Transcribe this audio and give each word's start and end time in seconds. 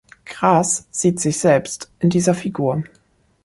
Grass 0.25 0.87
sieht 0.89 1.19
sich 1.19 1.37
selbst 1.37 1.91
in 1.99 2.09
dieser 2.09 2.33
Figur. 2.33 2.83